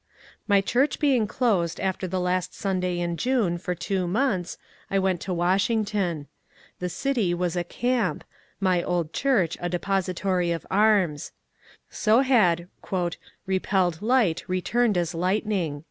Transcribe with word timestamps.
My 0.47 0.61
church 0.61 0.97
being 0.99 1.27
closed 1.27 1.79
after 1.79 2.07
the 2.07 2.19
last 2.19 2.55
Sunday 2.55 2.99
in 2.99 3.17
June 3.17 3.59
for 3.59 3.75
two 3.75 4.07
months, 4.07 4.57
I 4.89 4.97
went 4.97 5.21
to 5.21 5.31
Washington. 5.31 6.25
The 6.79 6.89
city 6.89 7.35
was 7.35 7.55
a 7.55 7.63
camp, 7.63 8.23
my 8.59 8.81
old 8.81 9.13
church 9.13 9.57
a 9.61 9.69
depository 9.69 10.49
of 10.49 10.65
arms. 10.71 11.33
So 11.91 12.21
had 12.21 12.67
^^ 12.83 13.15
repelled 13.45 14.01
light 14.01 14.43
returned 14.47 14.97
as 14.97 15.13
lightning." 15.13 15.79